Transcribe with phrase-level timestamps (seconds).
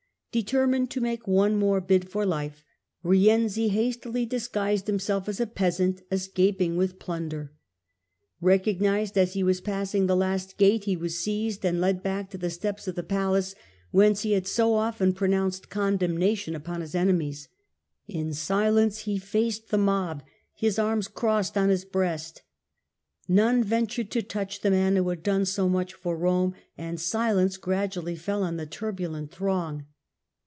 [0.33, 2.63] Determined to make one more bid for life,
[3.03, 7.51] Rienzi hastily disguised himself as a peasant escaping with plunder.
[8.41, 12.37] Eecognised as he was passing the last gate, he was seized and led back to
[12.37, 13.55] the steps of the palace,
[13.91, 17.49] whence he had so often pronounced condemnation upon his enemies.
[18.07, 20.23] In silence he faced the mob,
[20.53, 22.41] his arms crossed on his breast.
[23.27, 27.57] None ventured to touch the man who had done so much for Rome, and silence
[27.57, 29.87] gradually fell on the turbulent throng.